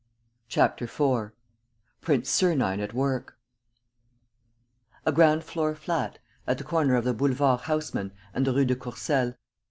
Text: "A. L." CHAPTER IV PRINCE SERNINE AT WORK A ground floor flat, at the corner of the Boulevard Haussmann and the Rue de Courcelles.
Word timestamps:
"A. 0.01 0.03
L." 0.03 0.07
CHAPTER 0.49 0.85
IV 0.85 1.31
PRINCE 2.01 2.27
SERNINE 2.27 2.79
AT 2.79 2.95
WORK 2.95 3.37
A 5.05 5.11
ground 5.11 5.43
floor 5.43 5.75
flat, 5.75 6.17
at 6.47 6.57
the 6.57 6.63
corner 6.63 6.95
of 6.95 7.03
the 7.05 7.13
Boulevard 7.13 7.61
Haussmann 7.65 8.11
and 8.33 8.47
the 8.47 8.51
Rue 8.51 8.65
de 8.65 8.75
Courcelles. 8.75 9.35